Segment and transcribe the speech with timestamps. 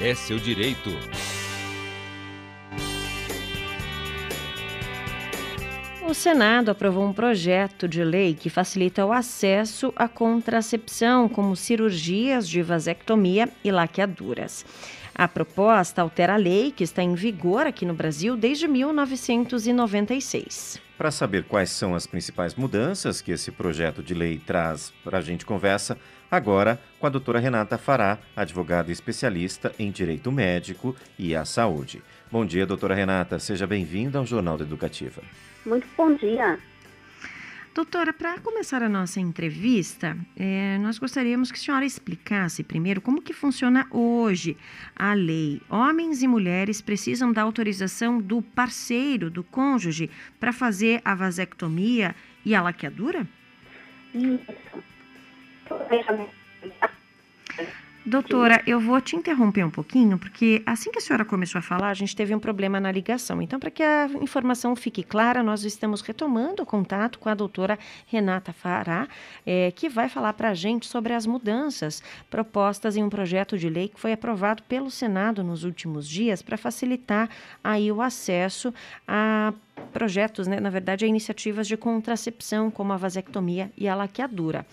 [0.00, 0.90] é seu direito.
[6.06, 12.48] O Senado aprovou um projeto de lei que facilita o acesso à contracepção, como cirurgias
[12.48, 14.64] de vasectomia e laqueaduras.
[15.14, 20.87] A proposta altera a lei que está em vigor aqui no Brasil desde 1996.
[20.98, 25.20] Para saber quais são as principais mudanças que esse projeto de lei traz para a
[25.20, 25.96] gente conversa,
[26.28, 32.02] agora com a doutora Renata Fará, advogada especialista em direito médico e à saúde.
[32.32, 33.38] Bom dia, doutora Renata.
[33.38, 35.22] Seja bem-vinda ao Jornal da Educativa.
[35.64, 36.58] Muito bom dia.
[37.78, 43.22] Doutora, para começar a nossa entrevista, é, nós gostaríamos que a senhora explicasse primeiro como
[43.22, 44.56] que funciona hoje
[44.96, 45.62] a lei.
[45.70, 50.10] Homens e mulheres precisam da autorização do parceiro, do cônjuge,
[50.40, 53.24] para fazer a vasectomia e a laqueadura?
[54.12, 54.82] Isso.
[58.06, 61.90] Doutora, eu vou te interromper um pouquinho, porque assim que a senhora começou a falar,
[61.90, 63.42] a gente teve um problema na ligação.
[63.42, 67.78] Então, para que a informação fique clara, nós estamos retomando o contato com a doutora
[68.06, 69.06] Renata Fará,
[69.44, 73.68] é, que vai falar para a gente sobre as mudanças propostas em um projeto de
[73.68, 77.28] lei que foi aprovado pelo Senado nos últimos dias para facilitar
[77.62, 78.72] aí o acesso
[79.06, 79.52] a
[79.88, 84.66] projetos, né, na verdade, a iniciativas de contracepção, como a vasectomia e a laqueadura.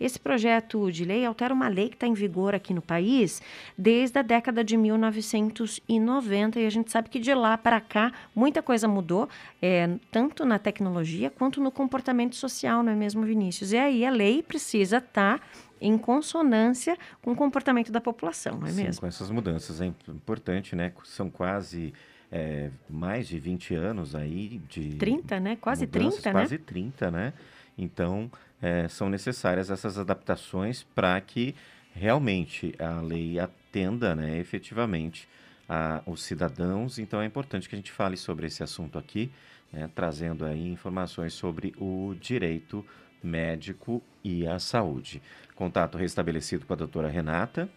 [0.00, 3.40] Esse projeto de lei altera uma lei que está em vigor aqui no país
[3.78, 8.62] desde a década de 1990 e a gente sabe que de lá para cá muita
[8.62, 9.28] coisa mudou,
[9.60, 13.72] é, tanto na tecnologia quanto no comportamento social, não é mesmo, Vinícius?
[13.72, 15.44] E aí a lei precisa estar tá
[15.80, 19.00] em consonância com o comportamento da população, não é Sim, mesmo?
[19.00, 20.92] com essas mudanças é importante, né?
[21.04, 21.92] São quase
[22.32, 25.56] é, mais de 20 anos aí de 30, né?
[25.60, 26.64] Quase mudanças, 30, quase né?
[26.66, 27.32] 30, né?
[27.76, 28.30] Então,
[28.60, 31.54] é, são necessárias essas adaptações para que
[31.94, 35.28] realmente a lei atenda, né, efetivamente,
[35.68, 36.98] a, os cidadãos.
[36.98, 39.30] Então, é importante que a gente fale sobre esse assunto aqui,
[39.72, 42.84] né, trazendo aí informações sobre o direito
[43.22, 45.22] médico e a saúde.
[45.54, 47.68] Contato restabelecido com a doutora Renata.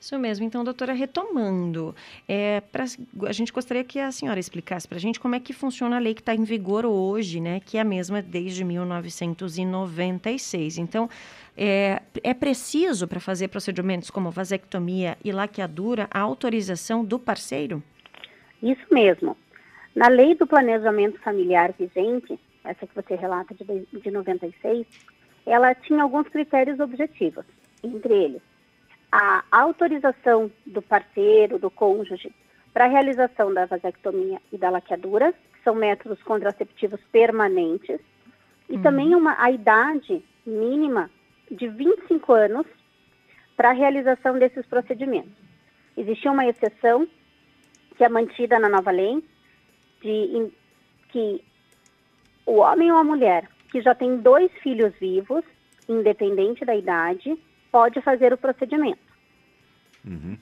[0.00, 0.46] Isso mesmo.
[0.46, 1.92] Então, doutora, retomando,
[2.28, 2.84] é, pra,
[3.26, 5.98] a gente gostaria que a senhora explicasse para a gente como é que funciona a
[5.98, 10.78] lei que está em vigor hoje, né, que é a mesma desde 1996.
[10.78, 11.10] Então,
[11.56, 17.82] é, é preciso, para fazer procedimentos como vasectomia e laqueadura, a autorização do parceiro?
[18.62, 19.36] Isso mesmo.
[19.96, 23.64] Na lei do planejamento familiar vigente, essa que você relata de,
[24.00, 24.86] de 96,
[25.44, 27.44] ela tinha alguns critérios objetivos,
[27.82, 28.47] entre eles
[29.10, 32.30] a autorização do parceiro, do cônjuge,
[32.72, 38.00] para a realização da vasectomia e da laqueadura, que são métodos contraceptivos permanentes,
[38.68, 38.82] e uhum.
[38.82, 41.10] também uma, a idade mínima
[41.50, 42.66] de 25 anos
[43.56, 45.32] para a realização desses procedimentos.
[45.96, 47.08] Existia uma exceção
[47.96, 49.24] que é mantida na nova lei,
[50.00, 50.52] de
[51.08, 51.44] que
[52.46, 55.44] o homem ou a mulher que já tem dois filhos vivos,
[55.88, 57.36] independente da idade,
[57.70, 58.98] pode fazer o procedimento.
[60.04, 60.38] Uhum.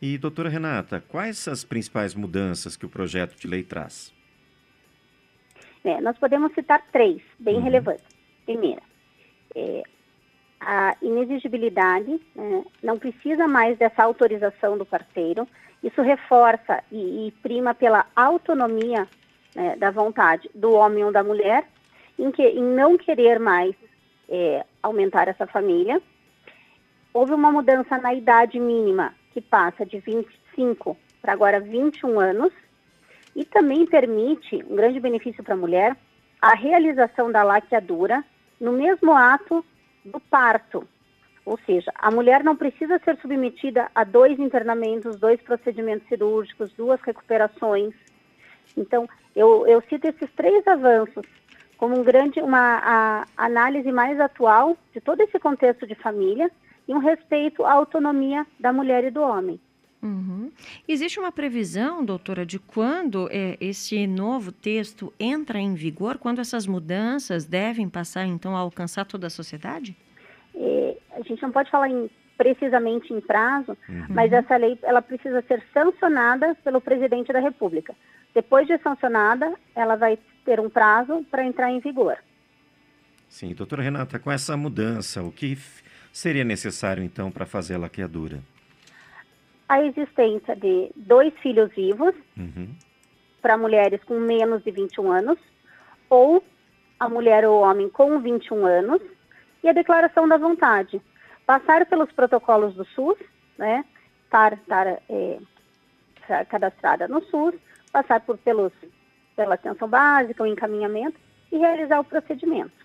[0.00, 4.12] E, doutora Renata, quais as principais mudanças que o projeto de lei traz?
[5.84, 7.62] É, nós podemos citar três, bem uhum.
[7.62, 8.04] relevantes.
[8.44, 8.82] Primeira,
[9.54, 9.82] é,
[10.60, 15.48] a inexigibilidade, né, não precisa mais dessa autorização do parceiro,
[15.82, 19.06] isso reforça e, e prima pela autonomia
[19.54, 21.66] né, da vontade do homem ou da mulher
[22.18, 23.74] em, que, em não querer mais
[24.28, 26.02] é, aumentar essa família
[27.16, 32.52] houve uma mudança na idade mínima, que passa de 25 para agora 21 anos,
[33.34, 35.96] e também permite, um grande benefício para a mulher,
[36.42, 38.22] a realização da laqueadura
[38.60, 39.64] no mesmo ato
[40.04, 40.86] do parto.
[41.46, 47.00] Ou seja, a mulher não precisa ser submetida a dois internamentos, dois procedimentos cirúrgicos, duas
[47.00, 47.94] recuperações.
[48.76, 51.24] Então, eu, eu cito esses três avanços
[51.78, 56.50] como um grande, uma análise mais atual de todo esse contexto de família
[56.88, 59.60] e um respeito à autonomia da mulher e do homem.
[60.02, 60.52] Uhum.
[60.86, 66.18] Existe uma previsão, doutora, de quando é, esse novo texto entra em vigor?
[66.18, 69.96] Quando essas mudanças devem passar, então, a alcançar toda a sociedade?
[70.54, 74.06] É, a gente não pode falar em, precisamente em prazo, uhum.
[74.10, 77.94] mas essa lei ela precisa ser sancionada pelo presidente da República.
[78.34, 82.18] Depois de sancionada, ela vai ter um prazo para entrar em vigor.
[83.28, 85.58] Sim, doutora Renata, com essa mudança, o que
[86.16, 88.40] seria necessário, então, para fazer a laqueadura?
[89.68, 92.74] A existência de dois filhos vivos uhum.
[93.42, 95.38] para mulheres com menos de 21 anos,
[96.08, 96.42] ou
[96.98, 99.02] a mulher ou o homem com 21 anos,
[99.62, 101.02] e a declaração da vontade.
[101.44, 103.18] Passar pelos protocolos do SUS,
[103.58, 103.84] né,
[104.24, 105.38] estar, estar é,
[106.48, 107.54] cadastrada no SUS,
[107.92, 108.72] passar por pelos,
[109.36, 111.18] pela atenção básica, o encaminhamento
[111.52, 112.75] e realizar o procedimento.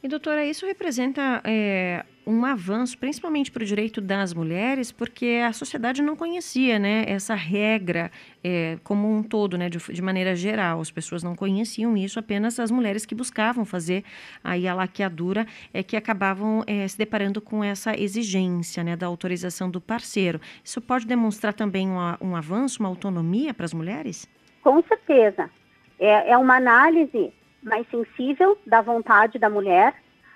[0.00, 5.52] E, doutora, isso representa é, um avanço, principalmente para o direito das mulheres, porque a
[5.52, 8.08] sociedade não conhecia né, essa regra
[8.44, 10.80] é, como um todo, né, de, de, maneira geral.
[10.80, 14.04] As pessoas não conheciam isso, apenas as mulheres que buscavam fazer
[14.44, 19.68] aí a laqueadura é que acabavam é, se deparando com essa exigência né, da autorização
[19.68, 20.40] do parceiro.
[20.62, 24.28] Isso pode demonstrar também um, avanço, uma autonomia para as mulheres?
[24.62, 25.50] Com certeza.
[25.98, 29.94] É, é uma análise mais sensível da vontade da mulher,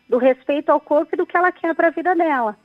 [0.09, 2.57] do respeito ao corpo e do que ela quer para a vida dela.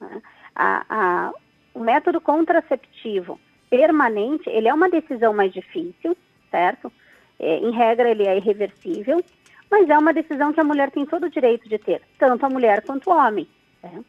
[0.00, 0.22] Né?
[0.54, 1.32] A, a,
[1.74, 3.38] o método contraceptivo
[3.70, 6.16] permanente, ele é uma decisão mais difícil,
[6.50, 6.92] certo?
[7.38, 9.22] É, em regra, ele é irreversível,
[9.70, 12.50] mas é uma decisão que a mulher tem todo o direito de ter, tanto a
[12.50, 13.46] mulher quanto o homem.
[13.82, 14.04] Né?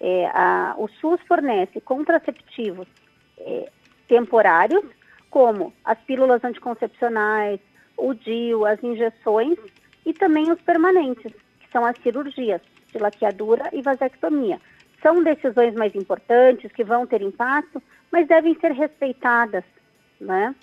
[0.00, 2.88] É, a, o SUS fornece contraceptivos
[3.38, 3.70] é,
[4.08, 4.84] temporários,
[5.30, 7.60] como as pílulas anticoncepcionais,
[7.96, 9.58] o DIU, as injeções
[10.04, 12.60] e também os permanentes, que são as cirurgias
[12.92, 14.60] de laqueadura e vasectomia.
[15.02, 19.64] São decisões mais importantes, que vão ter impacto, mas devem ser respeitadas,
[20.20, 20.54] né?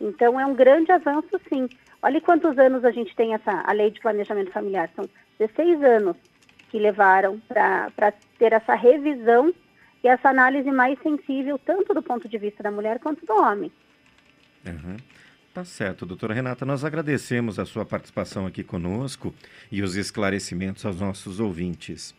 [0.00, 1.68] Então, é um grande avanço, sim.
[2.00, 4.88] Olha quantos anos a gente tem essa a lei de planejamento familiar.
[4.94, 5.08] São
[5.38, 6.16] 16 anos
[6.70, 9.52] que levaram para ter essa revisão
[10.04, 13.72] e essa análise mais sensível, tanto do ponto de vista da mulher quanto do homem.
[14.64, 14.96] Uhum.
[15.58, 16.64] Tá certo, doutora Renata.
[16.64, 19.34] Nós agradecemos a sua participação aqui conosco
[19.72, 22.14] e os esclarecimentos aos nossos ouvintes.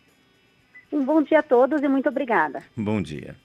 [0.91, 2.61] Um bom dia a todos e muito obrigada.
[2.75, 3.37] Bom dia.